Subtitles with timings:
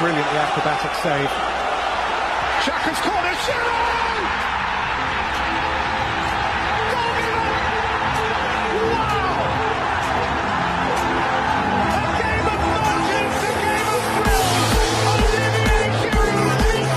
[0.00, 1.30] Brilliantly acrobatic save.
[2.62, 4.51] Xhaka's corner, Shadow!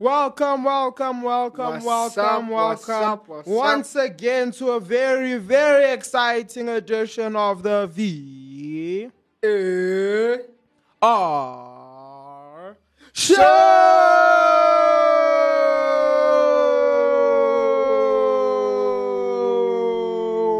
[0.00, 3.08] Welcome, welcome, welcome, What's welcome, up, what's welcome.
[3.08, 9.10] up, what's Once again to a very, very exciting edition of the V
[9.42, 10.38] Eh,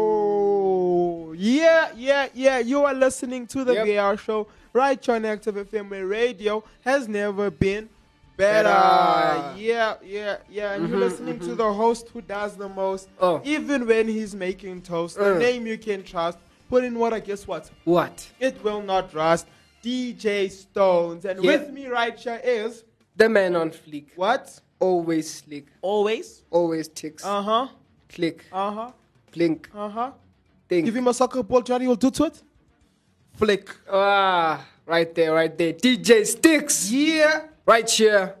[0.09, 1.33] Show.
[1.37, 2.59] Yeah, yeah, yeah.
[2.59, 3.85] You are listening to the Yep.
[3.87, 7.89] VR show right here on Active FM where radio has never been
[8.39, 8.69] better.
[8.69, 9.53] Better.
[9.57, 10.73] Yeah, yeah, yeah.
[10.73, 13.41] And you're listening to the host who does the most, Oh.
[13.43, 15.17] even when he's making toast.
[15.17, 15.37] The Uh.
[15.47, 16.37] name you can trust.
[16.69, 17.69] Put in water, guess what?
[17.83, 18.15] What?
[18.39, 19.45] It will not rust.
[19.83, 21.25] DJ Stones.
[21.25, 21.51] And Yeah.
[21.51, 22.83] with me right here is
[23.15, 24.07] The man on fleek.
[24.15, 24.45] what?
[24.79, 25.65] Always slick.
[25.81, 26.43] Always.
[26.51, 27.25] Always ticks.
[27.25, 27.67] Uh huh.
[28.13, 28.45] Click.
[28.51, 28.91] Uh huh.
[29.33, 29.69] Blink.
[29.75, 30.11] Uh huh.
[30.69, 30.85] Think.
[30.85, 31.85] Give him a soccer ball, Johnny.
[31.85, 32.41] You'll do to it.
[33.33, 33.69] Flick.
[33.91, 35.73] ah, right there, right there.
[35.73, 36.91] DJ Sticks.
[36.91, 37.41] Yeah.
[37.69, 38.33] Right here.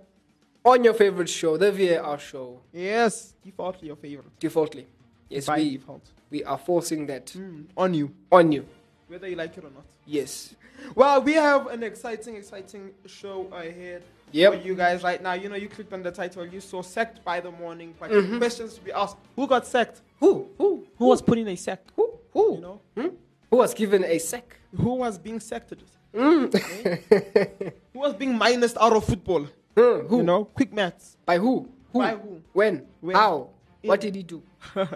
[0.65, 2.61] On your favorite show, the VAR show.
[2.73, 3.35] Yes.
[3.45, 4.39] Defaultly your favorite.
[4.39, 4.87] Defaultly.
[5.29, 6.01] Yes, By we, default.
[6.31, 8.65] we are forcing that Mm, on you, on you.
[9.07, 9.85] whether you like it or not.
[10.07, 10.55] Yes.
[10.95, 14.53] Well, we have an exciting, exciting show ahead Yep.
[14.53, 15.33] for you guys right now.
[15.33, 18.39] You know, you clicked on the title, you saw sacked by the morning, but Mm-hmm.
[18.39, 20.01] questions to be asked: Who got sacked?
[20.19, 20.49] Who?
[20.57, 20.87] Who?
[20.97, 21.81] Who was put in a sack?
[21.95, 22.13] Who?
[22.33, 22.55] Who?
[22.55, 23.09] You know, Hmm?
[23.51, 24.55] Who was given a sack?
[24.75, 25.73] who was being sacked?
[26.13, 26.51] Mm.
[27.93, 29.43] Who was being minused out of football?
[29.77, 30.17] Hmm, Who?
[30.17, 31.17] You know, quick maths.
[31.25, 31.69] By who?
[31.93, 31.99] Who?
[31.99, 32.41] By who?
[32.53, 32.85] When?
[33.01, 33.15] When?
[33.15, 33.49] How?
[33.83, 34.41] In- What did he do?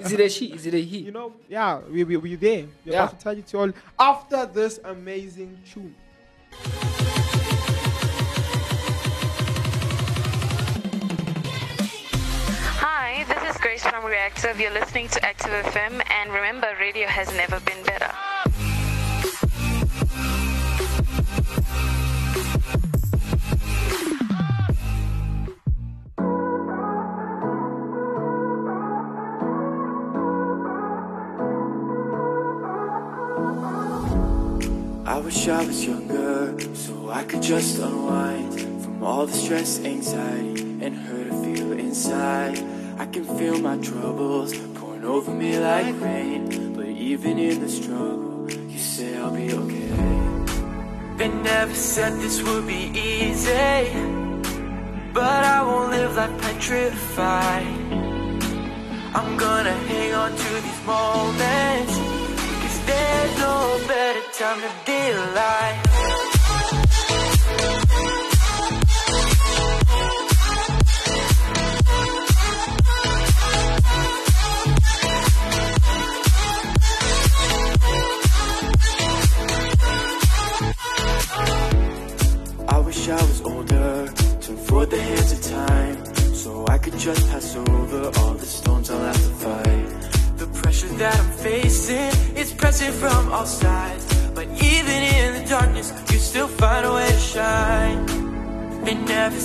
[0.02, 0.48] Is it a she?
[0.54, 0.98] Is it a he?
[1.08, 2.66] You know, yeah, we we we there.
[2.86, 3.04] We're Yeah.
[3.06, 5.96] about to tell you to all after this amazing tune.
[12.80, 14.60] Hi, this is Grace from Reactive.
[14.60, 18.12] You're listening to Active FM, and remember, radio has never been better.
[35.34, 40.96] Wish I was younger so I could just unwind from all the stress, anxiety, and
[40.96, 42.60] hurt I feel inside.
[43.00, 48.48] I can feel my troubles pouring over me like rain, but even in the struggle,
[48.52, 49.92] you say I'll be okay.
[51.18, 53.90] They never said this would be easy,
[55.14, 57.66] but I won't live like petrified.
[59.18, 61.96] I'm gonna hang on to these moments.
[62.62, 65.93] Cause there's no better time to be alive.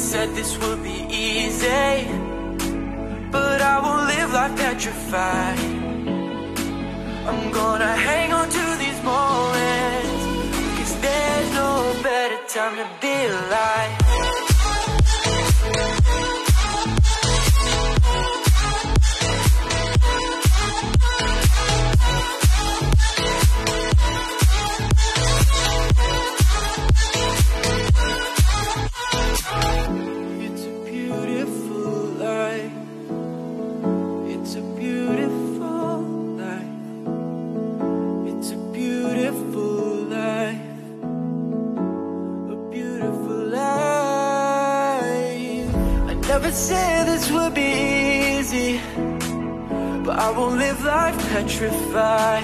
[0.08, 2.08] Said this would be easy
[3.30, 5.58] But I won't live like petrified.
[7.28, 10.22] I'm gonna hang on to these moments
[10.78, 13.97] Cause there's no better time to be alive
[46.66, 47.70] Never this would be
[48.38, 48.81] easy,
[50.05, 52.43] but I won't live life petrified.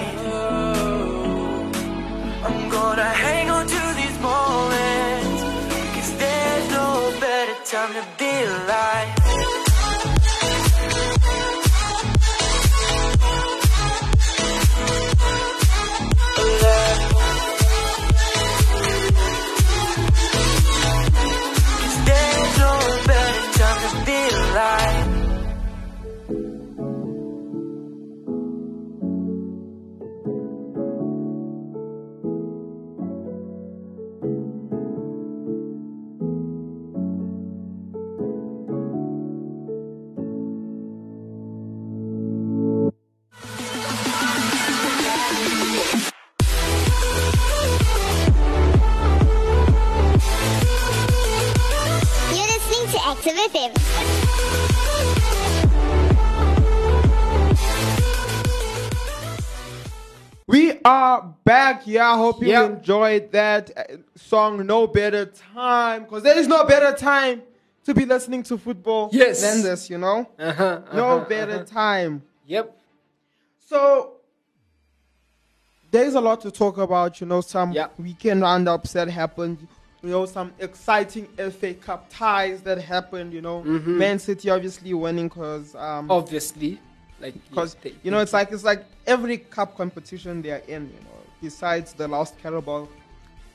[2.45, 3.84] I'm gonna hang on to
[53.23, 54.85] listening to Active FM.
[60.47, 61.87] We are back.
[61.87, 62.69] Yeah, I hope you Yep.
[62.71, 63.83] enjoyed that uh,
[64.15, 64.65] song.
[64.65, 67.41] No better time, because there is no better time
[67.85, 69.41] to be listening to football Yes.
[69.41, 69.89] than this.
[69.89, 71.63] You know, Uh-huh, no uh-huh, better uh-huh.
[71.65, 72.21] time.
[72.45, 72.77] Yep.
[73.59, 74.11] So
[75.89, 77.19] there's a lot to talk about.
[77.19, 77.87] You know, some Yeah.
[77.97, 79.67] weekend roundups that happened.
[80.05, 83.33] You know, some exciting FA Cup ties that happened.
[83.33, 83.97] You know, Mm-hmm.
[83.97, 86.79] Man City obviously winning because um, Obviously.
[87.19, 90.83] Like because yes, they- you know it's like it's like every cup competition they're in
[90.95, 92.89] you know besides the last carabao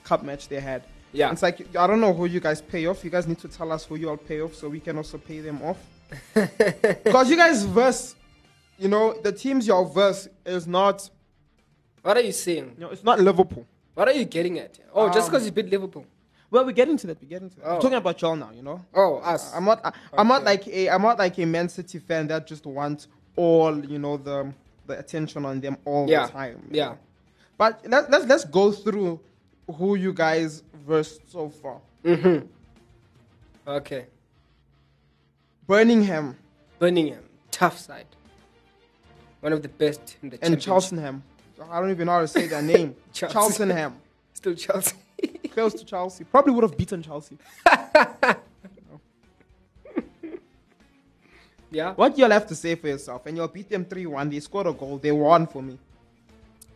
[0.02, 0.82] cup match they had
[1.12, 1.30] Yeah.
[1.30, 3.70] it's like i don't know who you guys pay off you guys need to tell
[3.70, 5.76] us who you all pay off so we can also pay them off
[7.04, 8.14] because you guys verse
[8.78, 11.08] you know the teams your verse is not
[12.02, 12.72] What are you saying?
[12.78, 14.78] you know it's not liverpool What are you getting at?
[14.94, 16.06] Oh, just Um, because you beat Liverpool.
[16.50, 17.74] Well we're getting to that we're getting to that Oh.
[17.76, 19.52] i'm talking about y'all now you know Oh, us.
[19.54, 22.46] i'm not I, i'm not like a i'm not like a man city fan that
[22.46, 24.52] just wants all you know the
[24.86, 26.26] the attention on them all yeah.
[26.26, 26.88] the time Yeah.
[26.90, 26.98] know.
[27.58, 29.20] But let's let's let's go through
[29.76, 31.78] who you guys versed so far.
[32.04, 32.46] Mm-hmm.
[33.68, 34.06] Okay.
[35.66, 36.36] Birmingham
[36.78, 38.06] Birmingham, tough side.
[39.40, 40.60] One of the best in the and.
[40.62, 41.22] Cheltenham.
[41.70, 42.96] I don't even know how to say their name.
[43.12, 43.96] Cheltenham.
[44.32, 44.96] Still Chelsea.
[45.52, 46.24] Close to Chelsea.
[46.24, 47.36] Probably would have beaten Chelsea.
[51.70, 51.92] yeah.
[51.94, 54.30] What you'll have to say for yourself, and you'll beat them 3 1.
[54.30, 54.98] They scored a goal.
[54.98, 55.78] They won for me.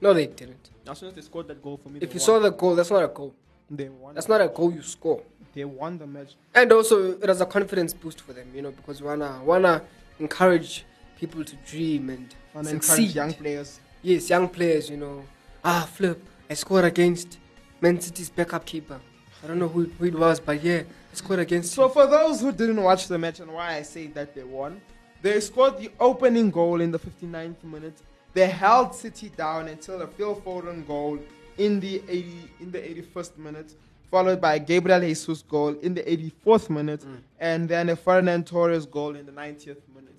[0.01, 0.71] No, they didn't.
[0.89, 2.21] As soon as they scored that goal for me, If they you won.
[2.21, 3.35] saw the goal, that's not a goal.
[3.71, 4.15] they won.
[4.15, 5.23] That's not a goal you score.
[5.55, 6.35] They won the match.
[6.55, 9.83] And also, it was a confidence boost for them, you know, because we wanna wanna
[10.19, 10.85] encourage
[11.19, 12.93] people to dream and And succeed.
[12.93, 13.81] encourage young players.
[14.03, 15.25] Yes, young players, you know.
[15.65, 16.23] Ah, flip!
[16.51, 17.39] I scored against
[17.85, 18.99] Man City's backup keeper.
[19.43, 21.75] I don't know who, who it was, but yeah, scored against.
[21.75, 21.91] So him.
[21.91, 24.81] for those who didn't watch the match and why I say that they won,
[25.21, 27.99] they scored the opening goal in the 59th minute.
[28.33, 31.19] They held City down until a Phil Foden goal
[31.59, 33.75] in the 80 in the 81st minute,
[34.11, 37.19] followed by Gabriel Jesus goal in the 84th minute, mm.
[37.39, 40.19] and then a Ferran Torres goal in the 90th minute.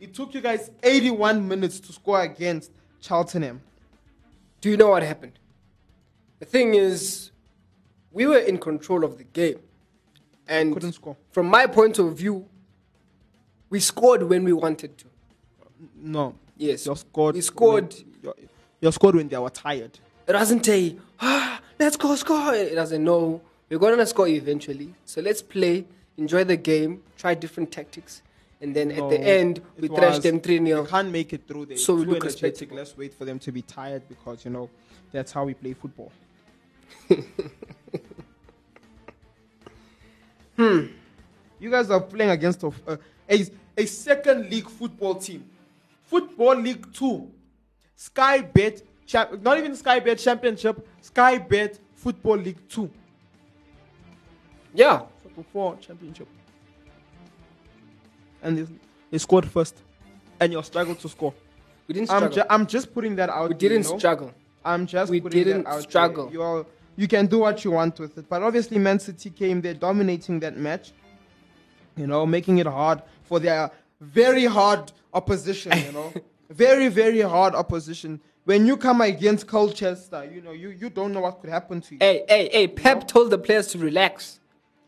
[0.00, 3.60] It took you guys 81 minutes to score against Cheltenham.
[4.60, 5.38] Do you know what happened?
[6.44, 7.30] The thing is,
[8.12, 9.60] we were in control of the game,
[10.46, 11.16] and Couldn't score.
[11.30, 12.46] from my point of view,
[13.70, 15.06] we scored when we wanted to.
[15.96, 16.34] No.
[16.58, 17.34] Yes, You scored.
[17.34, 17.94] We scored.
[18.82, 19.98] You, scored when they were tired.
[20.26, 22.54] It doesn't say, ah, let's go score.
[22.54, 24.94] It doesn't know we're going to score eventually.
[25.06, 25.86] So let's play,
[26.18, 28.20] enjoy the game, try different tactics,
[28.60, 30.84] and then at the end we thrash them 3 They 0.
[30.84, 31.66] can't make it through.
[31.66, 32.70] They So we look energetic.
[32.70, 34.68] Let's wait for them to be tired because you know
[35.10, 36.12] that's how we play football.
[40.56, 40.86] Hmm.
[41.58, 42.98] You guys are playing against a, a,
[43.30, 43.46] a,
[43.78, 45.44] a second league football team,
[46.06, 47.30] Football League Two,
[47.96, 48.82] Sky Bet,
[49.40, 52.90] not even Sky Bet Championship, Sky Bet Football League Two,
[54.74, 55.02] Yeah.
[55.34, 56.28] before championship,
[58.42, 58.66] and they,
[59.10, 59.76] they scored first,
[60.40, 61.34] and you struggled to score.
[61.88, 62.36] We didn't I'm, struggle.
[62.36, 63.48] ju- I'm just putting that out.
[63.50, 63.98] we didn't you know?
[63.98, 64.32] struggle.
[64.64, 66.30] I'm just We putting didn't struggle.
[66.32, 69.60] You all, you can do what you want with it, but obviously Man City came
[69.60, 70.92] there dominating that match.
[71.96, 73.70] You know, making it hard for their
[74.00, 75.72] very hard opposition.
[75.78, 76.12] You know,
[76.50, 78.20] very very hard opposition.
[78.44, 81.94] When you come against Colchester, you know you, you don't know what could happen to
[81.94, 81.98] you.
[82.00, 84.40] Hey, hey, hey, Pep told the players to relax.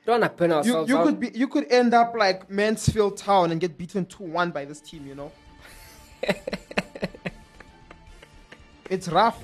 [0.04, 1.06] Don't want to burn you, ourselves you out.
[1.06, 4.64] could be you could end up like Mansfield Town and get beaten two one by
[4.64, 5.06] this team.
[5.06, 5.32] You know,
[8.90, 9.42] it's rough.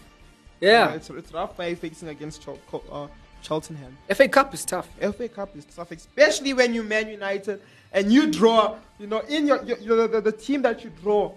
[0.63, 0.93] Yeah.
[0.95, 3.09] it's, it's rough by facing against Col- uh,
[3.43, 3.97] Cheltenham.
[4.15, 4.89] FA Cup is tough.
[5.01, 7.61] FA Cup is tough, especially when you Man United
[7.93, 8.77] and you draw.
[8.99, 11.33] You know, in your, your, your the, the team that you draw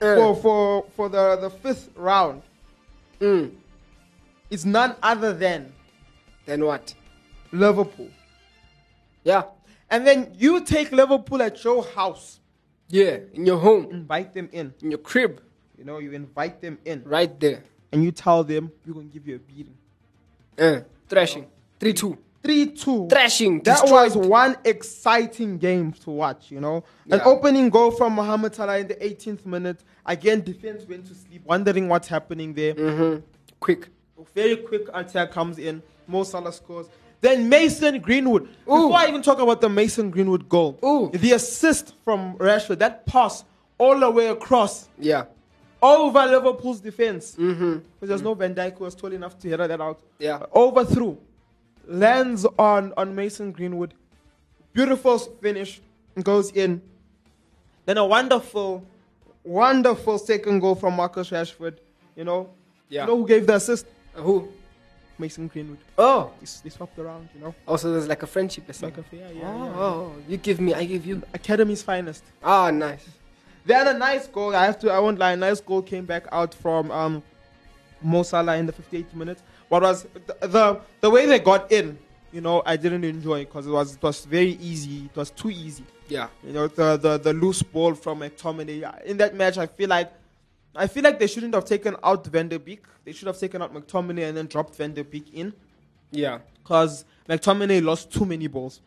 [0.00, 0.14] Uh.
[0.16, 2.42] for for for the the fifth round
[3.20, 3.50] Mm.
[4.50, 5.72] is none other than
[6.44, 6.94] Then what?
[7.50, 8.10] Liverpool.
[9.24, 9.44] Yeah.
[9.90, 12.40] And then you take Liverpool at your house,
[12.88, 14.74] Yeah, in your home, invite them in.
[14.82, 15.40] in your crib,
[15.78, 17.62] You know, you invite them in, right there.
[17.96, 19.74] And you tell them we're gonna give you a beating.
[20.58, 21.46] Uh, thrashing.
[21.80, 22.18] 3 2.
[22.42, 23.08] Three two.
[23.08, 23.60] Thrashing.
[23.62, 24.14] That destroyed.
[24.14, 26.76] was one exciting game to watch, you know.
[27.10, 27.24] An Yeah.
[27.24, 29.78] opening goal from Mohamed Salah in the 18th minute.
[30.04, 32.74] Again, defense went to sleep, wondering what's happening there.
[32.74, 33.20] Mm-hmm.
[33.58, 33.88] quick.
[34.18, 35.82] A very quick attack comes in.
[36.06, 36.86] Mo Salah scores.
[37.20, 38.42] Then Mason Greenwood.
[38.42, 38.48] Ooh.
[38.86, 41.10] Before I even talk about the Mason Greenwood goal, Ooh.
[41.12, 43.42] the assist from Rashford, that pass
[43.78, 45.24] all the way across Yeah.
[45.82, 47.36] Over Liverpool's defense.
[47.38, 47.72] Mm-hmm.
[47.74, 50.00] Because there's no Van Dijk who was tall enough to header that out.
[50.18, 50.42] Yeah.
[50.54, 51.16] Overthrew.
[51.86, 53.94] Lands on, on Mason Greenwood.
[54.72, 55.80] Beautiful finish.
[56.22, 56.82] Goes in.
[57.84, 58.84] Then a wonderful,
[59.44, 61.78] wonderful second goal from Marcus Rashford.
[62.16, 62.50] You know?
[62.88, 63.02] Yeah.
[63.02, 63.86] You know who gave the assist?
[64.16, 64.48] Uh, who?
[65.18, 65.78] Mason Greenwood.
[65.96, 66.30] Oh.
[66.40, 67.54] They, they swapped around, you know?
[67.66, 69.72] Also, there's like a friendship Like a, yeah, yeah, oh, yeah.
[69.76, 71.22] oh, you give me, I give you.
[71.32, 72.24] Academy's finest.
[72.42, 73.06] Ah, nice.
[73.66, 74.54] Then a nice goal.
[74.54, 74.90] I have to.
[74.90, 75.32] I won't lie.
[75.32, 77.22] A nice goal came back out from um,
[78.02, 79.38] Mo Salah in the 58th minute.
[79.68, 81.98] What was the, the the way they got in?
[82.32, 85.06] You know, I didn't enjoy because it was it was very easy.
[85.06, 85.84] It was too easy.
[86.08, 86.28] Yeah.
[86.44, 89.58] You know, the the, the loose ball from McTominay in that match.
[89.58, 90.12] I feel like.
[90.78, 92.82] I feel like they shouldn't have taken out Van der Beek.
[93.06, 95.54] They should have taken out McTominay and then dropped Van der Beek in
[96.10, 96.40] Yeah.
[96.62, 98.82] because McTominay lost too many balls.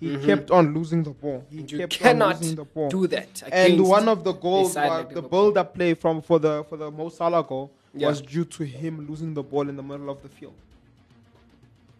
[0.00, 0.26] He mm-hmm.
[0.26, 1.44] kept on losing the ball.
[1.50, 2.88] He You kept cannot losing the ball.
[2.88, 3.42] do that.
[3.50, 7.42] And one of the goals, the build-up play from for the for the Mo Salah
[7.42, 8.08] goal Yeah.
[8.08, 10.54] was due to him losing the ball in the middle of the field.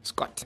[0.03, 0.45] Scott.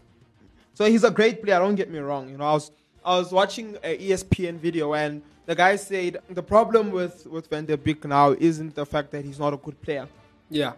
[0.74, 1.58] So he's a great player.
[1.58, 2.30] Don't get me wrong.
[2.30, 2.70] You know, I was
[3.04, 7.48] I was watching a E ESPN video and the guy said the problem with with
[7.48, 10.08] Van der Beek now isn't the fact that he's not a good player.
[10.48, 10.72] Yeah.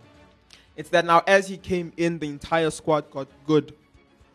[0.76, 3.74] It's that now as he came in, the entire squad got good.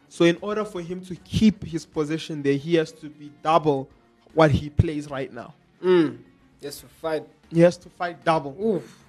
[0.09, 3.87] So in order for him to keep his position there, he has to be double
[4.33, 5.53] what he plays right now.
[5.83, 6.17] Mm.
[6.59, 7.23] Yes, to fight.
[7.49, 8.55] He has to fight double.
[8.61, 9.05] Oof.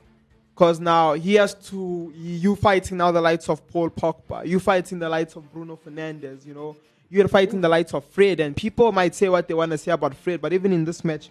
[0.55, 4.99] Because now he has to, you fighting now the lights of Paul Pogba, you fighting
[4.99, 6.77] the lights of Bruno Fernandes, you know,
[7.09, 8.41] you're fighting the lights of Fred.
[8.41, 11.03] And people might say what they want to say about Fred, but even in this
[11.03, 11.31] match,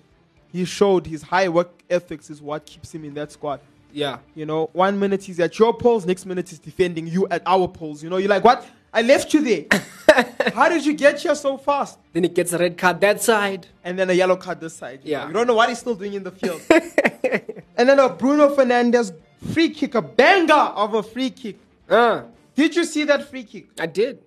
[0.51, 3.59] he showed his high work ethics is what keeps him in that squad.
[3.93, 4.17] Yeah.
[4.33, 7.67] You know, one minute he's at your poles, next minute he's defending you at our
[7.67, 8.03] poles.
[8.03, 8.65] You know, you're like, what?
[8.93, 9.65] I left you there.
[10.53, 11.99] How did you get here so fast?
[12.13, 13.67] Then he gets a red card that side.
[13.83, 15.01] and then a yellow card this side.
[15.03, 15.21] You Yeah.
[15.21, 16.61] know, you don't know what he's still doing in the field.
[17.77, 19.13] and then a Bruno Fernandez
[19.53, 21.57] free kick, a banger of a free kick.
[21.89, 22.23] Uh,
[22.55, 23.67] Did you see that free kick?
[23.79, 24.19] I did.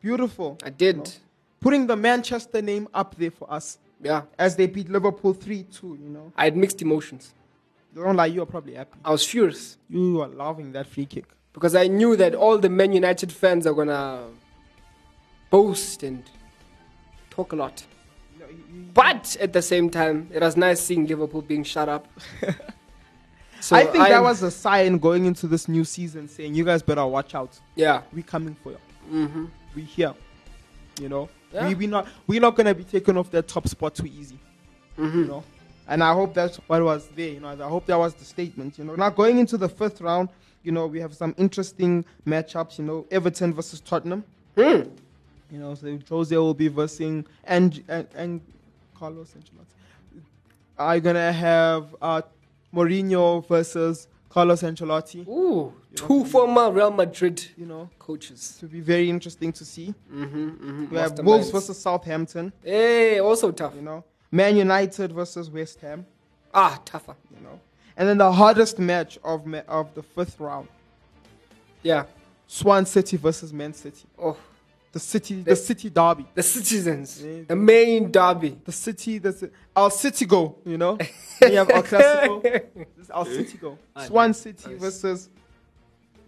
[0.00, 0.58] Beautiful.
[0.64, 1.14] I did.
[1.60, 4.22] Putting the Manchester name up there for us Yeah.
[4.38, 5.98] as they beat Liverpool 3 2.
[6.02, 7.34] You know, I had mixed emotions.
[7.94, 8.98] don't lie, you're probably happy.
[9.04, 11.26] I was furious You are loving that free kick.
[11.52, 14.24] Because I knew that all the Man United fans are gonna
[15.50, 16.22] boast and
[17.30, 17.84] talk a lot.
[18.94, 22.06] But at the same time, it was nice seeing Liverpool being shut up.
[23.60, 26.64] so I think that I'm- was a sign going into this new season saying, you
[26.64, 27.58] guys better watch out.
[27.76, 28.02] yeah.
[28.12, 28.78] we coming for you.
[29.12, 29.44] Mm-hmm.
[29.74, 30.14] We here.
[31.00, 31.68] You know, Yeah.
[31.68, 34.38] we we not we're not gonna be taken off that top spot too easy.
[34.98, 35.18] Mm-hmm.
[35.20, 35.44] You know,
[35.88, 37.30] and I hope that's what was there.
[37.30, 38.76] You know, I hope that was the statement.
[38.78, 40.28] You know, now going into the fifth round,
[40.62, 42.78] you know, we have some interesting matchups.
[42.78, 44.24] You know, Everton versus Tottenham.
[44.56, 44.82] Hmm.
[45.50, 48.40] You know, so Jose will be versing and and, and
[48.94, 50.22] Carlos Ancelotti.
[50.78, 52.22] Are you gonna have uh,
[52.74, 55.26] Mourinho versus Carlos Ancelotti?
[55.26, 58.56] Ooh, two former Real Madrid You know, coaches.
[58.60, 59.94] to be very interesting to see.
[60.12, 60.90] Mm-hmm, mm-hmm.
[60.90, 62.52] We have Wolves versus Southampton.
[62.62, 63.74] Hey, also tough.
[63.74, 66.06] You know, Man United versus West Ham.
[66.54, 67.16] Ah, tougher.
[67.34, 67.60] You know,
[67.96, 70.68] and then the hardest match of ma- of the fifth round:
[71.82, 72.04] Yeah.
[72.46, 74.06] Swan City versus Man City.
[74.18, 74.36] Oh,
[74.92, 76.26] The city, the city derby.
[76.34, 77.42] the citizens, Yeah.
[77.46, 78.58] the main derby.
[78.64, 80.56] The city, the ci- our city go.
[80.64, 80.98] You know,
[81.42, 82.40] we have our classical.
[82.40, 83.78] This our city go.
[84.06, 85.28] Swan City versus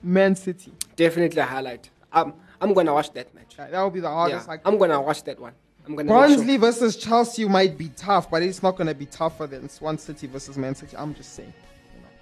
[0.03, 0.73] Man City.
[0.95, 1.91] Definitely a highlight.
[2.13, 3.57] I'm, I'm gonna watch that match.
[3.59, 4.47] Uh, That will be the hardest.
[4.47, 5.55] Like, I'm gonna watch that one.
[5.87, 6.09] I'm gonna.
[6.09, 6.59] Barnsley sure.
[6.59, 10.27] versus Chelsea might be tough, but it's not going to be tougher than Swan City
[10.27, 10.97] versus Man City.
[10.97, 11.53] I'm just saying.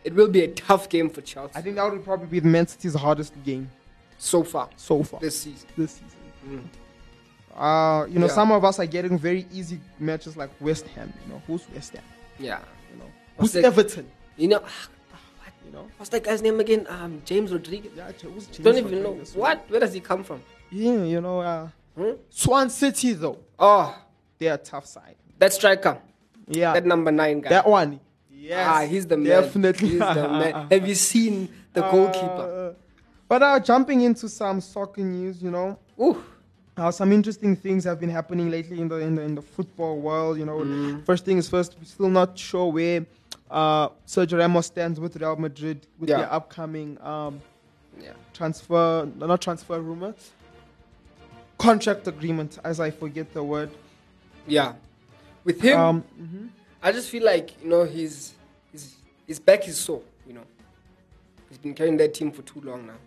[0.02, 2.48] It will be a tough game for Chelsea I think that would probably be the
[2.48, 3.70] Man City's hardest game
[4.16, 5.68] so far so far this season.
[5.76, 6.70] this season.
[7.54, 8.32] Uh, you know, Yeah.
[8.32, 11.12] some of us are getting very easy matches like West Ham.
[11.26, 12.02] You know, who's West Ham?
[12.38, 12.60] Yeah.
[12.92, 14.06] You know, who's that- Everton?
[14.38, 15.52] You know, what?
[15.66, 16.86] You know, what's that guy's name again?
[16.88, 17.92] Um, James Rodriguez.
[17.94, 19.68] yeah, who's James Don't even know what.
[19.68, 20.42] Where does he come from?
[20.70, 22.12] Yeah, you know, uh, Hmm?
[22.30, 23.96] Swan City though Oh,
[24.38, 25.16] they're a tough side.
[25.38, 25.98] that striker,
[26.48, 27.50] Yeah, that number nine guy.
[27.50, 28.00] that one.
[28.32, 29.42] Yes, Ah, he's the man.
[29.42, 29.88] definitely.
[29.90, 30.66] He's the man.
[30.70, 32.74] Have you seen the goalkeeper?
[32.74, 32.74] Uh,
[33.28, 36.22] but uh, jumping into some soccer news, you know, Ooh,
[36.76, 39.98] Uh, some interesting things have been happening lately in the in the, in the football
[40.00, 40.38] world.
[40.38, 40.58] You know,
[41.04, 43.04] first thing is first, we're still not sure where
[43.50, 46.18] uh, Sergio Ramos stands with Real Madrid with Yeah.
[46.18, 47.42] their upcoming um,
[48.00, 48.12] Yeah.
[48.32, 50.14] transfer, not transfer rumor,
[51.60, 53.70] contract agreement, as I forget the word.
[54.46, 54.72] Yeah.
[55.44, 56.48] With him, Um, mhm.
[56.82, 58.32] I just feel like you know his
[58.72, 58.94] his
[59.26, 60.02] his back is sore.
[60.26, 60.44] You know,
[61.48, 62.98] he's been carrying that team for too long now,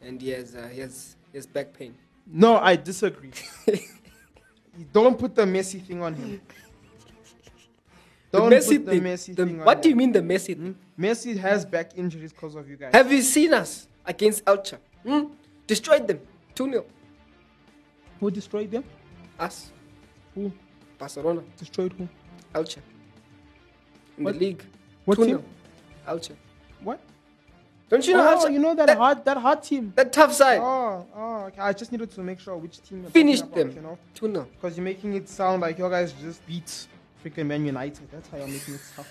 [0.00, 1.94] and he has uh, he has he has back pain.
[2.26, 3.32] No, I disagree.
[4.92, 6.40] Don't put the Messi thing on him.
[8.32, 9.02] Don't the Messi put the thing.
[9.02, 10.76] Messi the- thing on what do you mean the Messi thing?
[10.98, 12.92] Messi has back injuries because of you guys.
[12.94, 14.78] Have you seen us against Elche?
[15.04, 15.24] Hmm?
[15.66, 16.20] Destroyed them
[16.54, 16.84] 2 0.
[18.20, 18.84] Who destroyed them?
[19.38, 19.70] Us.
[20.34, 20.52] Who
[20.98, 21.42] Barcelona.
[21.56, 22.08] destroyed who?
[22.54, 22.78] Elche.
[24.18, 24.62] In What- the league.
[25.06, 25.26] what 2-0.
[25.26, 25.44] team?
[26.06, 26.32] Elche.
[26.82, 27.00] What?
[27.88, 29.92] Don't you know oh, you know that, that, hard that hard team.
[29.96, 30.60] that tough side?
[30.62, 31.60] Oh, oh, okay.
[31.60, 33.04] I just needed to make sure which team.
[33.06, 33.72] Finished them.
[33.72, 34.46] You know, 2 0.
[34.54, 36.86] because you're making it sound like your guys just beat
[37.24, 38.08] freaking Man United.
[38.12, 39.08] That's how you're making it sound.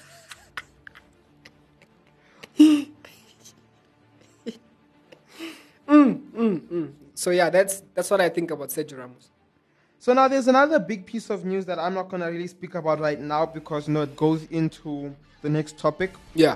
[7.20, 9.30] So yeah, that's that's what I think about Sergio Ramos.
[10.00, 13.02] So now there's another big piece of news that I'm not gonna really speak about
[13.02, 16.12] right now because you know it goes into the next topic.
[16.34, 16.56] Yeah.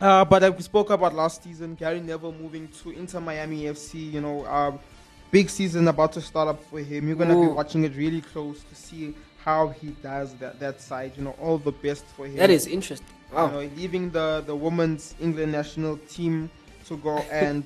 [0.00, 4.12] Uh, but like we spoke about last season, Gary Neville moving to Inter Miami FC.
[4.12, 4.78] You know, uh,
[5.32, 7.08] big season about to start up for him.
[7.08, 11.14] You're gonna be watching it really close to see how he does that that side.
[11.16, 12.36] You know, all the best for him.
[12.36, 13.08] That is interesting.
[13.32, 13.46] Wow.
[13.46, 16.50] You know, leaving the the women's England national team
[16.86, 17.64] to go and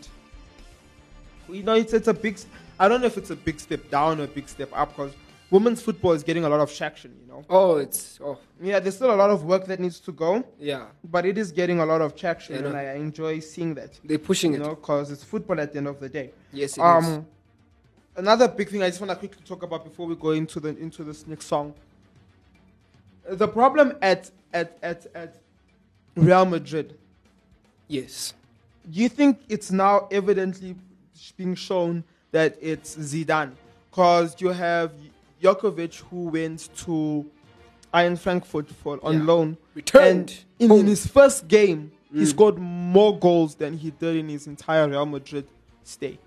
[1.49, 2.39] you know it's it's a big.
[2.79, 5.13] I don't know if it's a big step down or a big step up because
[5.51, 7.15] women's football is getting a lot of traction.
[7.23, 10.13] You know, Oh, it's oh yeah, there's still a lot of work that needs to
[10.13, 10.87] go, yeah.
[11.05, 13.99] but it is getting a lot of traction, Yeah, and I enjoy seeing that.
[14.05, 14.61] They're pushing You it.
[14.63, 16.33] You know, because it's football at the end of the day.
[16.53, 16.85] yes, it is.
[17.07, 17.27] Um,
[18.17, 20.71] another big thing I just want to quickly talk about before we go into the
[20.77, 21.75] into this next song.
[23.29, 25.37] The problem at at at at
[26.15, 26.97] Real Madrid.
[27.89, 28.35] Yes.
[28.91, 30.77] Do you think it's now evidently
[31.37, 33.53] being shown that it's Zidane?
[33.91, 34.93] Because you have
[35.43, 37.25] Jokovic who went to
[37.95, 39.25] Eintracht Frankfurt for on Yeah.
[39.25, 42.27] loan, Returned and in, in his first game, he Mm.
[42.27, 45.47] scored more goals than he did in his entire Real Madrid
[45.85, 46.19] stay.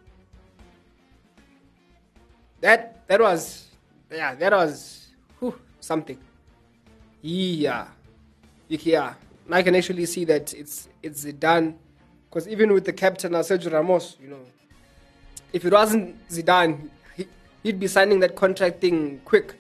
[2.61, 3.67] That that was
[4.11, 5.07] yeah, that was
[5.39, 6.17] whew, something.
[7.21, 7.87] Yeah.
[8.67, 9.13] Yeah.
[9.51, 11.75] I can actually see that it's it's Zidane.
[12.29, 14.39] Because even with the captain uh, Sergio Ramos, you know,
[15.53, 17.27] if it wasn't Zidane, he,
[17.63, 19.55] he'd be signing that contract thing quick.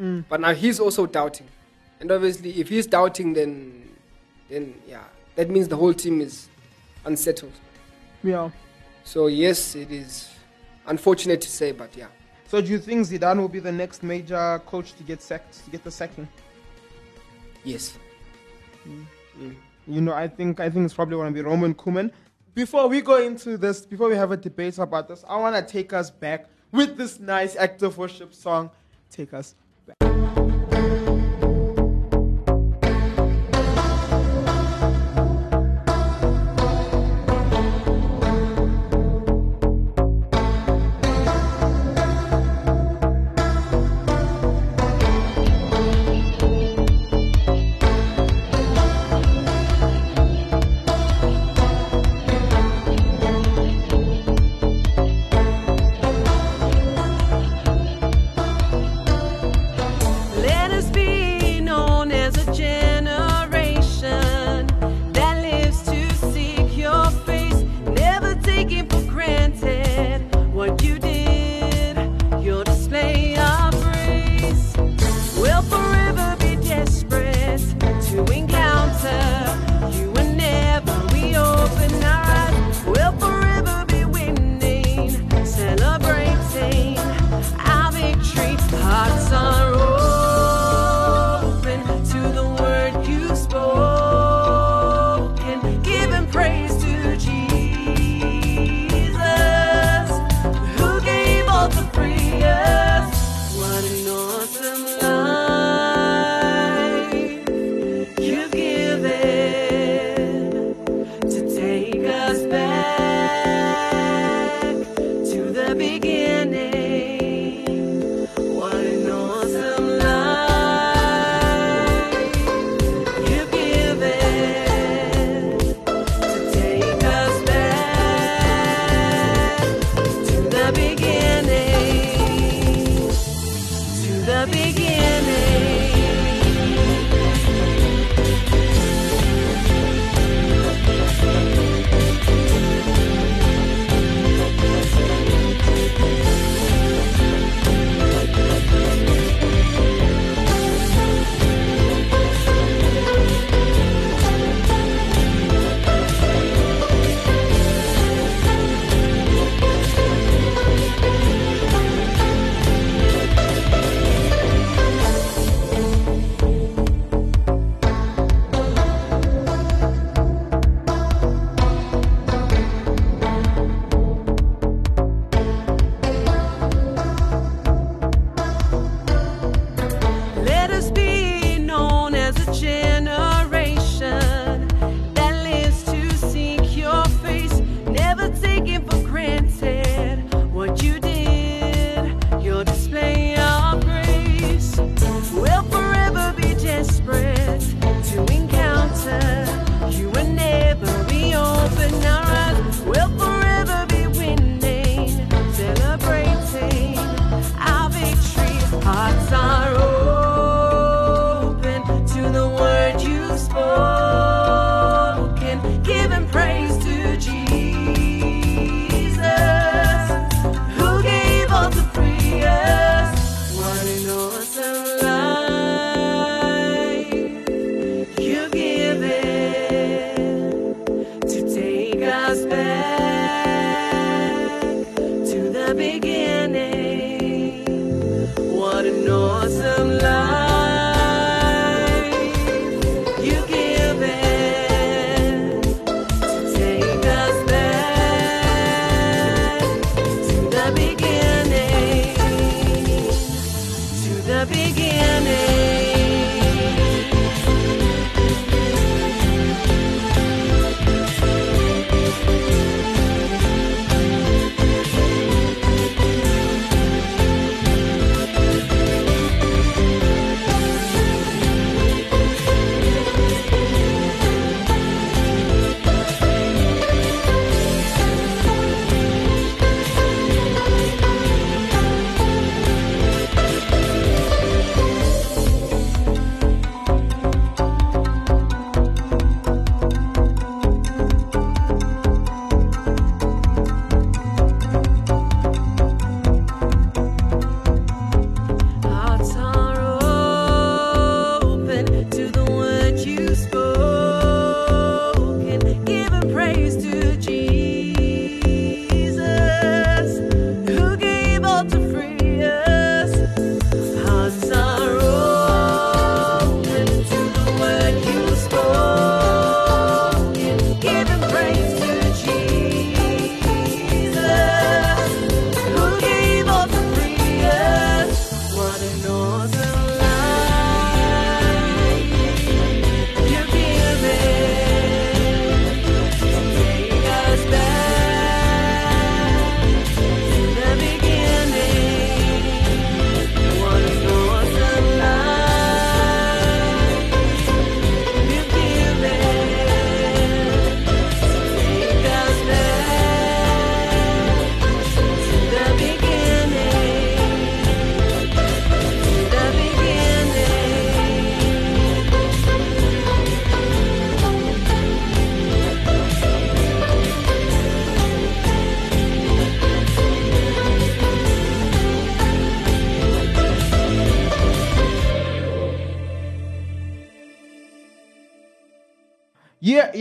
[0.00, 0.24] Mm.
[0.28, 1.46] But now he's also doubting.
[2.00, 3.88] And obviously if he's doubting then
[4.48, 5.04] then yeah,
[5.36, 6.48] that means the whole team is
[7.04, 7.52] unsettled.
[8.24, 8.50] Yeah.
[9.04, 10.28] So yes, it is
[10.86, 12.08] unfortunate to say, but yeah.
[12.48, 15.70] So do you think Zidane will be the next major coach to get sacked, to
[15.70, 16.28] get the sacking?
[17.64, 17.96] Yes.
[18.88, 19.06] Mm.
[19.38, 19.54] Mm.
[19.86, 22.10] You know, I think I think it's probably going to be Ronald Koeman.
[22.54, 25.72] Before we go into this, before we have a debate about this, I want to
[25.72, 28.70] take us back with this nice active worship song.
[29.10, 29.54] Take us
[29.86, 30.39] back.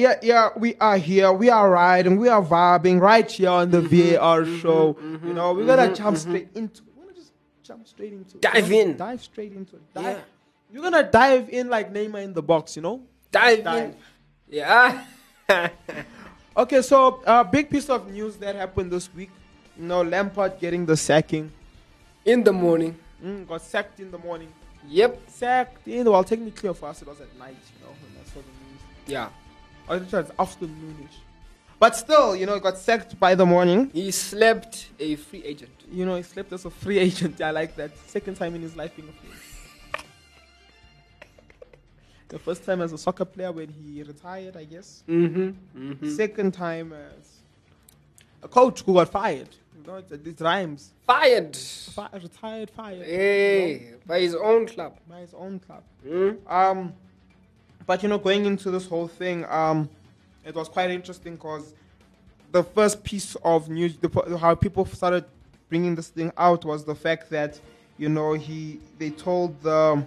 [0.10, 0.50] Yeah, yeah.
[0.56, 1.32] We are here.
[1.32, 2.18] We are riding.
[2.18, 4.94] We are vibing right here on the mm-hmm, VAR mm-hmm, show.
[4.94, 6.82] Mm-hmm, you know, we're gonna jump straight into.
[6.96, 8.38] We're gonna just jump straight into.
[8.38, 8.98] Dive in.
[8.98, 9.94] Dive straight into it.
[9.94, 10.06] Dive.
[10.06, 10.20] Yeah.
[10.72, 12.76] You're gonna dive in like Neymar in the box.
[12.76, 13.02] You know.
[13.32, 13.84] Dive, Dive.
[13.84, 13.96] in.
[14.50, 15.04] Yeah.
[16.58, 19.30] Okay, so uh, big piece of news that happened this week.
[19.78, 21.50] You know, Lampard getting the sacking.
[22.26, 22.98] in the morning.
[23.24, 24.52] Mm, got sacked in the morning.
[24.90, 25.22] Yep.
[25.30, 26.10] Sacked in.
[26.10, 27.56] Well, technically for us it was at night.
[27.80, 28.82] You know, I saw the news.
[29.08, 29.30] Yeah.
[29.90, 31.18] Or it was afternoonish.
[31.80, 33.90] But still, you know, he got sacked by the morning.
[33.94, 35.72] He slept a free agent.
[35.92, 37.42] You know, he slept as a free agent.
[37.42, 37.92] I like that.
[38.08, 39.46] Second time in his life being a free agent.
[42.28, 45.04] The first time as a soccer player when he retired, I guess.
[45.08, 45.50] Mm-hmm.
[45.92, 46.10] mm-hmm.
[46.16, 47.40] Second time as
[48.44, 49.50] a coach who got fired.
[49.88, 50.92] No, it, it rhymes.
[51.08, 51.56] Fired.
[51.56, 53.06] Fi- retired, fired.
[53.06, 55.00] Hey, by his own club.
[55.10, 55.84] by his own club.
[56.06, 56.38] Mm.
[56.52, 56.94] Um,
[57.90, 59.90] but you know, going into this whole thing, um,
[60.46, 61.74] it was quite interesting because
[62.52, 65.26] the first piece of news, the, how people started
[65.70, 67.60] bringing this thing out, was the fact that
[67.98, 70.06] you know he they told the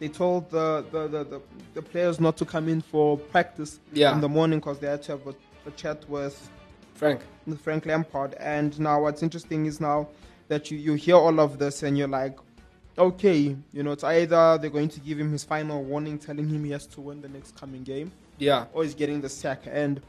[0.00, 1.40] they told the the, the, the,
[1.74, 4.12] the players not to come in for practice Yeah.
[4.12, 5.34] in the morning because they had to have a,
[5.68, 6.50] a chat with
[6.94, 7.20] Frank.
[7.46, 8.34] with Frank Lampard.
[8.40, 10.08] And now what's interesting is now
[10.48, 12.36] that you, you hear all of this and you're like,
[12.98, 16.64] okay, you know, it's either they're going to give him his final warning telling him
[16.64, 18.66] he has to win the next coming game Yeah.
[18.72, 19.62] or he's getting the sack.
[19.66, 20.00] And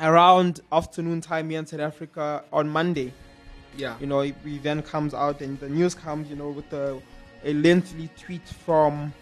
[0.00, 3.12] around afternoon time here in South Africa on Monday,
[3.76, 3.96] Yeah.
[4.00, 7.00] you know, he then comes out and the news comes, you know, with a,
[7.44, 9.12] a lengthy tweet from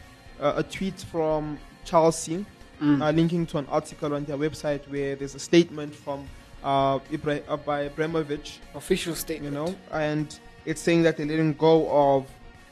[0.40, 2.44] uh, a tweet from Chelsea
[2.80, 3.02] Mm.
[3.02, 6.28] uh, linking to an article on their website where there's a statement from
[6.62, 10.38] uh, Ibra- uh, by Abramovich, Official statement, you know, and
[10.68, 12.26] it's saying that they're letting go of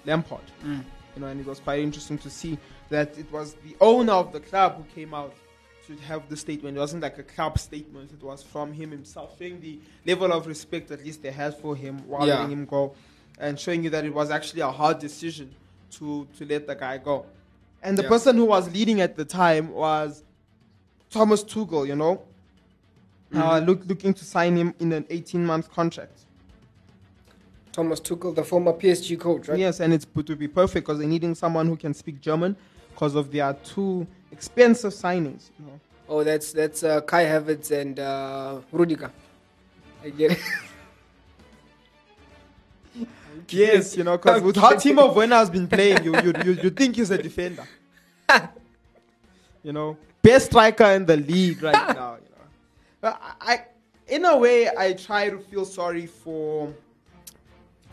[0.05, 0.85] Lampard, Mm.
[1.15, 2.59] you know, and it was quite interesting to see
[2.91, 5.33] that it was the owner of the club who came out
[5.87, 6.77] to have the statement.
[6.77, 10.47] It wasn't like a club statement; it was from him himself, showing the level of
[10.47, 12.35] respect at least they had for him while Yeah.
[12.35, 12.95] letting him go,
[13.39, 15.55] and showing you that it was actually a hard decision
[15.93, 17.25] to to let the guy go.
[17.83, 18.09] And the Yeah.
[18.15, 20.23] person who was leading at the time was
[21.11, 22.15] Thomas Tuchel, you know,
[23.33, 23.67] uh, Mm-hmm.
[23.67, 26.26] look, looking to sign him in an 18 month contract.
[27.77, 29.59] Thomas Tuchel, the former PSG coach, right?
[29.59, 32.57] Yes, and it's to be perfect because they're needing someone who can speak German
[32.89, 35.51] because of their two expensive signings.
[35.59, 35.81] You know.
[36.09, 39.13] Oh, that's that's uh, Kai Havertz and uh, Rudiger.
[40.03, 40.39] I get it.
[43.49, 46.71] Yes, you know, because with how Timo Werner has been playing, you you you, you
[46.71, 47.65] think he's a defender.
[49.63, 52.15] you know, best striker in the league right now.
[52.15, 52.47] You know,
[53.03, 53.65] But I, I
[54.09, 56.75] in a way I try to feel sorry for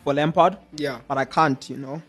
[0.04, 1.00] for Lampard, yeah.
[1.08, 1.70] but I can't.
[1.70, 2.02] You know,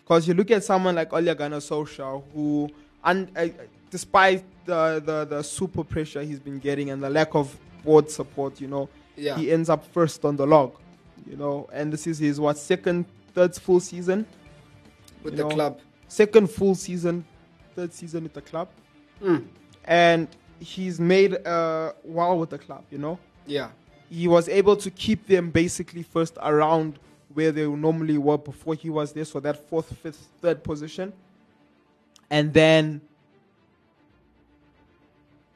[0.00, 2.68] because you look at someone like Ole Gunnar Solskjaer, who,
[3.04, 3.48] and uh,
[3.90, 8.60] despite the, the the super pressure he's been getting and the lack of board support,
[8.60, 9.36] you know, Yeah.
[9.36, 10.72] he ends up first on the log.
[11.28, 14.26] You know, and this is his what second, third full season,
[15.22, 15.80] With the know, club.
[16.08, 17.24] second full season,
[17.76, 18.68] third season with the club,
[19.22, 19.44] Mm.
[19.84, 20.28] and
[20.60, 22.84] he's made uh, well with the club.
[22.90, 23.68] You know, Yeah.
[24.08, 26.98] he was able to keep them basically first around
[27.34, 31.12] where they normally were before he was there, so that fourth, fifth, third position,
[32.30, 33.00] and then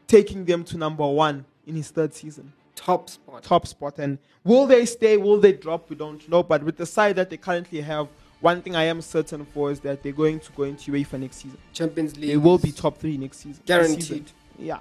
[0.07, 3.43] taking them to number one in his third season, Top spot.
[3.43, 3.99] top spot.
[3.99, 5.17] And will they stay?
[5.17, 5.89] Will they drop?
[5.89, 6.43] We don't know.
[6.43, 8.09] But with the side that they currently have,
[8.41, 11.37] one thing I am certain for is that they're going to go into UEFA next
[11.37, 11.59] season.
[11.73, 12.31] Champions League.
[12.31, 13.63] They will be top three next season.
[13.65, 14.03] Guaranteed.
[14.03, 14.27] season.
[14.59, 14.81] Yeah.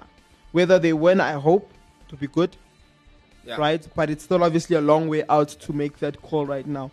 [0.52, 1.70] Whether they win, I hope
[2.08, 2.56] to be good
[3.46, 3.56] Yeah.
[3.56, 3.86] right?
[3.94, 6.90] But it's still obviously a long way out to make that call right now.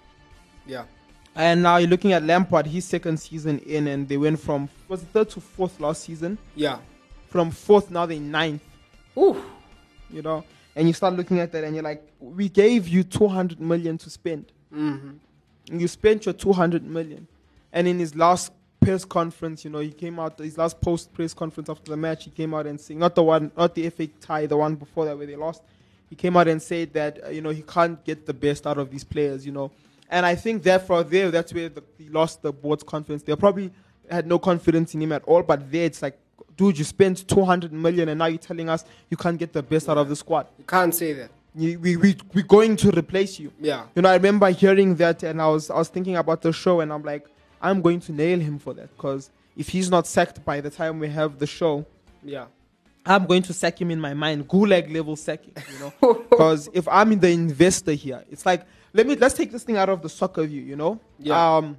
[0.66, 0.86] Yeah.
[1.36, 5.02] And now you're looking at Lampard, his second season in, and they went from was
[5.02, 6.38] it third to fourth last season.
[6.56, 6.80] Yeah.
[7.30, 8.64] From fourth now they're ninth.
[9.18, 9.42] Ooh.
[10.10, 10.44] You know,
[10.76, 14.10] and you start looking at that, and you're like, we gave you 200 million to
[14.10, 14.52] spend.
[14.74, 15.12] Mm-hmm.
[15.72, 17.28] And you spent your 200 million,
[17.72, 21.34] and in his last press conference, you know, he came out his last post press
[21.34, 22.26] conference after the match.
[22.26, 25.06] He came out and saying, not the one, not the FA tie, the one before
[25.06, 25.62] that where they lost.
[26.12, 28.78] He came out and said that uh, you know he can't get the best out
[28.78, 29.72] of these players, you know,
[30.10, 33.24] and I think therefore there that's where the, he lost the board's confidence.
[33.24, 33.72] They probably
[34.10, 36.20] had no confidence in him at all, but there it's like,
[36.58, 39.88] dude, you spent 200 million, and now you're telling us you can't get the best
[39.88, 40.48] out of the squad.
[40.58, 41.32] You can't say that.
[41.56, 43.52] You, we we we're going to replace you.
[43.60, 43.86] Yeah.
[43.96, 46.82] You know, I remember hearing that, and I was I was thinking about the show,
[46.82, 47.26] and I'm like,
[47.62, 51.00] I'm going to nail him for that because if he's not sacked by the time
[51.00, 51.86] we have the show,
[52.24, 52.48] Yeah.
[53.06, 55.54] I'm going to sack him in my mind, gulag level sacking.
[55.74, 59.52] You know, because if I'm in the investor here, it's like let me let's take
[59.52, 60.62] this thing out of the soccer view.
[60.62, 61.58] You know, Yeah.
[61.58, 61.78] Um,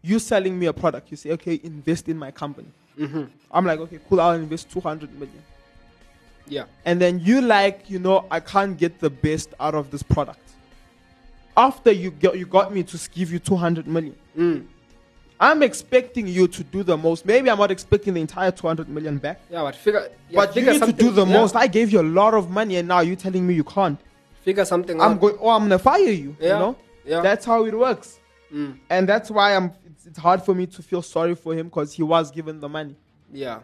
[0.00, 2.68] you selling me a product, you say, okay, invest in my company.
[2.98, 3.24] Mm-hmm.
[3.50, 5.42] I'm like, okay, cool, I'll invest 200 million.
[6.50, 6.64] Yeah.
[6.86, 10.40] and then you like you know i can't get the best out of this product
[11.58, 14.64] after you got you got me to give you 200 million Mm.
[15.40, 19.18] I'm expecting you to do the most maybe i'm not expecting the entire 200 million
[19.18, 20.08] back Yeah, but figure.
[20.30, 22.50] Yeah, but you need to do the yeah, most i gave you a lot of
[22.50, 23.98] money and now you're telling me you can't
[24.42, 25.20] Figure something i'm out.
[25.20, 26.46] going oh i'm gonna fire you Yeah.
[26.54, 27.20] you know Yeah.
[27.20, 28.18] that's how it works
[28.52, 28.78] Mm.
[28.88, 31.92] and that's why i'm it's, it's hard for me to feel sorry for him because
[31.92, 32.96] he was given the money
[33.32, 33.60] Yeah.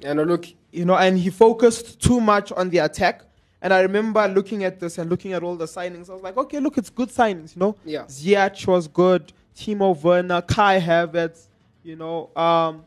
[0.00, 0.46] Yeah, no, look.
[0.70, 3.22] you know, and he focused too much on the attack.
[3.60, 6.08] And I remember looking at this and looking at all the signings.
[6.08, 7.74] I was like, okay, look, it's good signings, you know.
[7.84, 8.04] Yeah.
[8.04, 9.32] Ziyech was good.
[9.58, 11.48] Timo Werner, Kai Havertz,
[11.82, 12.30] you know.
[12.36, 12.84] Um,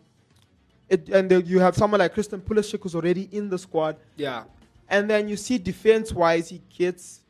[0.87, 3.97] it, and then you have someone like Christian Pulisic who's already in the squad.
[4.15, 4.43] Yeah.
[4.89, 7.21] And then you see defense wise, he gets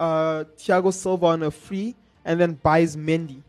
[0.00, 3.42] uh, Thiago Silva on a free and then buys Mendy.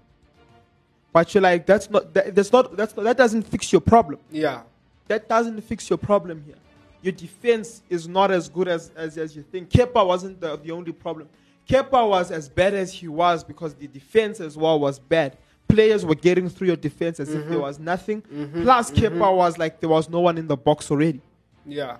[1.11, 4.19] But you're like, that's not that, that's not that's not, that doesn't fix your problem.
[4.31, 4.61] Yeah.
[5.07, 6.55] That doesn't fix your problem here.
[7.01, 9.69] Your defense is not as good as as, as you think.
[9.69, 11.27] Kepa wasn't the, the only problem.
[11.69, 15.37] Kepa was as bad as he was because the defense as well was bad.
[15.67, 17.61] Players were getting through your defense as if there mm-hmm.
[17.61, 18.23] was nothing.
[18.23, 18.63] Mm-hmm.
[18.63, 19.17] Plus, mm-hmm.
[19.17, 21.21] Kepa was like there was no one in the box already.
[21.67, 21.97] Yeah.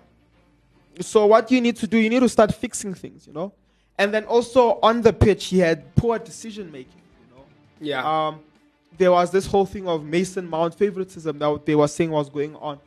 [1.02, 3.54] So what you need to do, you need to start fixing things, you know.
[4.00, 7.02] And then also on the pitch, he had poor decision making.
[7.30, 7.44] You know,
[7.80, 8.28] Yeah.
[8.28, 8.40] um,
[8.98, 12.56] there was this whole thing of Mason Mount favoritism that they were saying was going
[12.56, 12.80] on,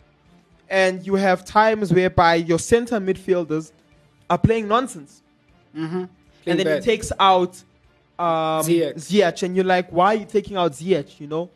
[0.69, 3.71] and you have times whereby your center midfielders
[4.29, 5.23] are playing nonsense,
[6.47, 7.63] and then he takes out
[8.19, 8.95] um, Ziyech.
[8.95, 11.21] Ziyech, and you're like, why are you taking out Ziyech?
[11.21, 11.51] You know,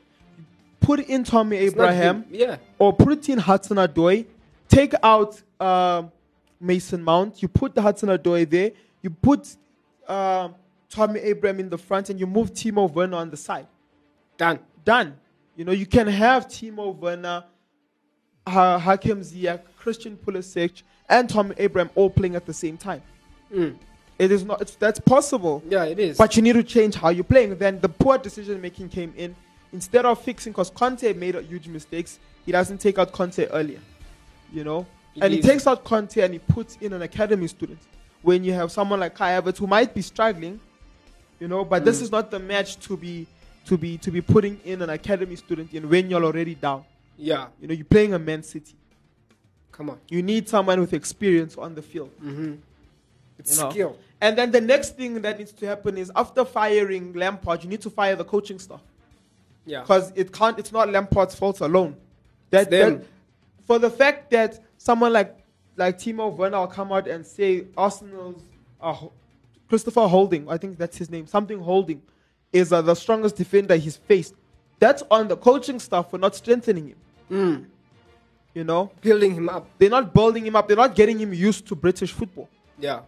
[0.81, 2.25] put in Tammy It's Abraham.
[2.31, 2.57] Yeah.
[2.79, 4.27] or put in Hudson-Odoi,
[4.69, 6.11] take out um,
[6.61, 8.73] Mason Mount, you put the Hudson-Odoi there,
[9.03, 9.57] you put
[10.09, 10.55] um
[10.89, 13.67] Tammy Abraham in the front, and you move Timo Werner on the side.
[14.39, 14.61] Done.
[14.85, 15.17] Done.
[15.57, 17.45] You know, you can have Timo Werner,
[18.47, 23.03] ha- Hakim Ziyech, Christian Pulisic, and Tammy Abraham all playing at the same time.
[24.19, 24.63] It is not.
[24.63, 25.63] It's, that's possible.
[25.69, 26.17] Yeah, it is.
[26.17, 27.57] But you need to change how you're playing.
[27.57, 29.35] Then the poor decision making came in.
[29.73, 33.81] Instead of fixing, because Kanté made huge mistakes, he doesn't take out Kanté earlier.
[34.53, 34.87] You know?
[35.13, 37.79] He and he takes out Kanté and he puts in an academy student.
[38.23, 40.61] When you have someone like Kai Havertz who might be struggling,
[41.39, 41.85] you know, but Mm.
[41.85, 43.27] this is not the match to be
[43.67, 46.85] to be to be putting in an academy student in when you're already down.
[47.19, 47.49] yeah.
[47.61, 48.75] You know, you're playing a Man City.
[49.73, 49.99] Come on.
[50.09, 52.11] You need someone with experience on the field.
[53.39, 53.71] It's you know.
[53.71, 53.97] skill.
[54.21, 57.83] And then the next thing that needs to happen is after firing Lampard, you need
[57.83, 58.81] to fire the coaching staff
[59.67, 59.81] Yeah.
[59.83, 60.59] because it can't.
[60.59, 61.97] It's not Lampard's fault alone.
[62.51, 63.05] That, that-
[63.67, 65.37] for the fact that someone like
[65.77, 68.41] like Timo Werner will come out and say Arsenal's
[68.81, 68.97] uh,
[69.69, 72.01] Christopher Holding, I think that's his name, something Holding,
[72.53, 74.35] is uh, the strongest defender he's faced.
[74.79, 76.95] That's on the coaching staff for not strengthening
[77.29, 77.67] him.
[78.55, 79.69] You know, Building him up.
[79.77, 80.67] they're not building him up.
[80.67, 82.49] They're not getting him used to British football.
[82.79, 83.01] Yeah.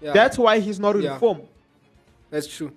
[0.00, 0.12] Yeah.
[0.12, 1.18] That's why he's not in Yeah.
[1.18, 1.42] form.
[2.30, 2.72] That's true.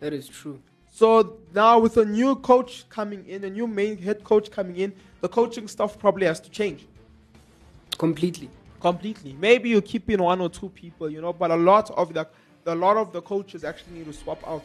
[0.00, 0.60] That is true.
[0.90, 4.92] So now with a new coach coming in, a new main head coach coming in,
[5.20, 6.86] the coaching staff probably has to change
[7.98, 8.50] Completely.
[8.80, 9.32] completely.
[9.40, 12.26] Maybe you keep in one or two people, you know, but a lot of the
[12.66, 14.64] a lot of the coaches actually need to swap out.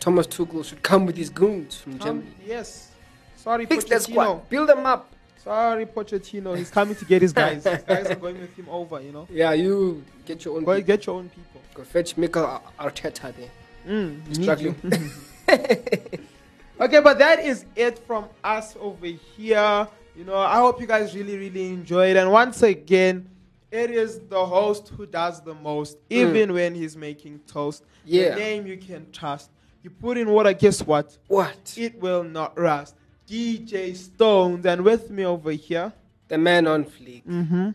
[0.00, 2.26] Thomas Tuchel should come with his goons from Um, Germany.
[2.46, 2.90] yes.
[3.36, 4.10] Sorry, Fix that Pochettino.
[4.12, 4.48] squad.
[4.48, 5.13] Build them up.
[5.44, 6.56] Sorry, Pochettino.
[6.56, 7.64] He's coming to get his guys.
[7.64, 9.28] his guys are going with him over, you know.
[9.30, 10.64] Yeah, you get your own.
[10.64, 10.86] Go people.
[10.86, 11.60] get your own people.
[11.74, 13.50] Go fetch Mikel Ar- Arteta there.
[13.86, 14.74] Mm, Struggling.
[16.80, 19.86] okay, but that is it from us over here.
[20.16, 22.16] You know, I hope you guys really, really enjoyed.
[22.16, 23.28] And once again,
[23.70, 27.84] it is the host who does the most, even when he's making toast.
[28.04, 28.30] Yeah.
[28.30, 29.50] The name you can trust.
[29.82, 31.18] You put in water, guess what?
[31.26, 31.74] What?
[31.76, 32.94] It will not rust.
[33.28, 35.92] DJ Stones, and with me over here,
[36.28, 37.22] The man on fleek.
[37.26, 37.70] mm-hmm.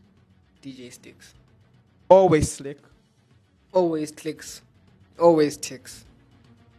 [0.63, 1.33] DJ Sticks.
[2.09, 2.77] always slick.
[3.71, 4.61] Always clicks.
[5.19, 6.03] Always ticks.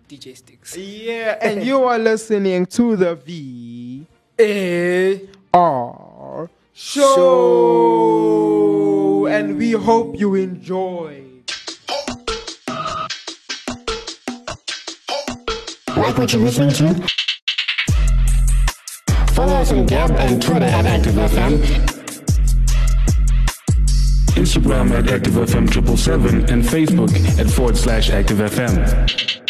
[0.09, 0.76] DJ Sticks.
[0.76, 4.04] Yeah, and you are listening to the V
[4.40, 5.20] A
[5.54, 5.94] R.
[6.42, 8.16] R show.
[9.26, 11.22] And we hope you enjoy.
[15.96, 17.06] Like what you're listening to?
[19.40, 21.57] Follow us on Gab and Twitter at ActiveFM.
[24.37, 29.50] Instagram at ActiveFM777 and Facebook at forward slash ActiveFM.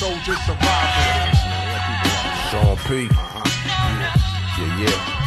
[0.00, 1.38] Describe us as soldiers survivors.
[2.50, 3.08] Sean P.
[3.10, 3.44] Uh-huh.
[4.58, 5.20] Yeah, yeah.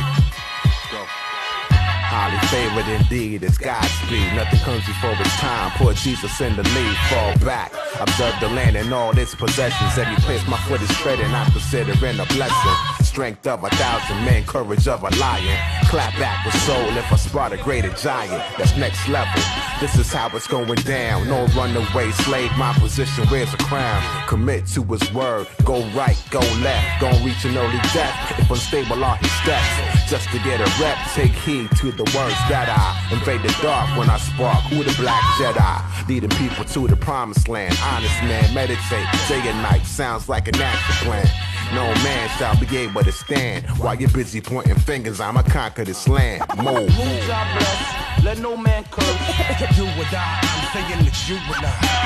[2.13, 4.36] Highly favored indeed, it's Godspeed.
[4.36, 5.71] Nothing comes before its time.
[5.78, 7.74] Poor Jesus in the lead, fall back.
[7.99, 9.97] Observe the land and all its possessions.
[9.97, 12.92] Every place my foot is treading, I consider it a blessing.
[13.14, 15.59] Strength of a thousand men, courage of a lion.
[15.86, 18.41] Clap back with soul if I spot a greater giant.
[18.57, 19.39] That's next level.
[19.80, 21.28] This is how it's going down.
[21.28, 24.01] No runaway slave, my position wears a crown.
[24.28, 27.01] Commit to his word, go right, go left.
[27.01, 30.09] Gon' reach an early death if unstable are his steps.
[30.09, 33.95] Just to get a rep, take heed to the words that I invade the dark
[33.95, 34.64] when I spark.
[34.74, 36.07] Who the black Jedi?
[36.09, 37.78] Leading people to the promised land.
[37.84, 39.86] Honest man, meditate day and night.
[39.86, 41.52] Sounds like an action plan.
[41.74, 45.19] No man shall be able to stand while you're busy pointing fingers.
[45.19, 46.43] I'ma conquer this land.
[46.57, 46.88] Move.
[46.89, 49.05] Whom God bless, let no man curse.
[49.78, 52.03] You or I, I'm saying that you and I.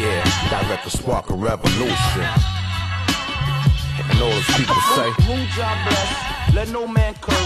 [0.00, 2.26] Yeah, direct a spark of revolution.
[4.10, 7.36] And all those people say, Whom God bless, let no man curse.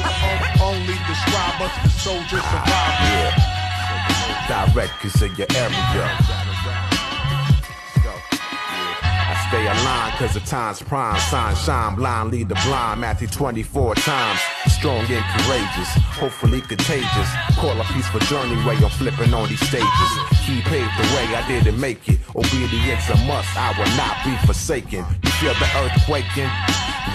[0.62, 2.96] Only the scribers, the soldiers survive.
[3.04, 6.47] Yeah, direct cause of your area.
[9.48, 11.18] Stay aligned cause the time's prime.
[11.30, 13.00] Sign shine, blind lead the blind.
[13.00, 14.40] Matthew 24 times.
[14.66, 15.88] Strong and courageous,
[16.20, 17.28] hopefully contagious.
[17.56, 20.10] Call a peaceful journey way I'm flipping on these stages.
[20.44, 22.20] He paved the way, I didn't make it.
[22.36, 25.04] Obedience a must, I will not be forsaken.
[25.24, 26.50] You feel the earth quaking?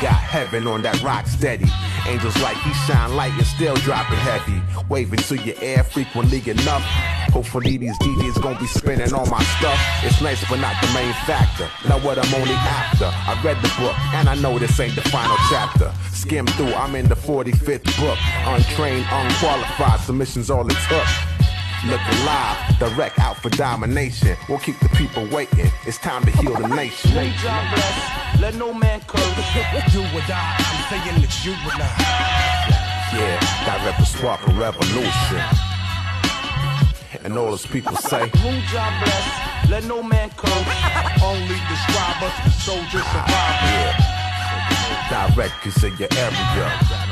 [0.02, 1.70] Got heaven on that rock steady.
[2.08, 4.62] Angels like he shine light and still dropping heavy.
[4.90, 6.84] Waving to your air frequently enough.
[7.34, 9.80] Hopefully these DJs gon' be spinning all my stuff.
[10.04, 11.68] It's nice but not the main factor.
[11.90, 13.06] Know what I'm only after.
[13.06, 15.92] I read the book and I know this ain't the final chapter.
[16.12, 18.20] Skim through, I'm in the 45th book.
[18.46, 21.08] Untrained, unqualified, submissions all it took.
[21.88, 24.38] Look alive, direct out for domination.
[24.48, 25.72] We'll keep the people waiting.
[25.88, 27.10] It's time to heal the nation.
[27.12, 29.24] Whom God bless, let no man curse.
[29.92, 32.94] You or I, I'm saying that you and I.
[33.18, 35.73] Yeah, direct a spark of revolution.
[37.24, 40.52] And all those people say, Whom God bless, let no man curse.
[41.24, 43.64] Only the scribers, the soldiers survive.
[43.72, 47.03] Yeah, direct of your area.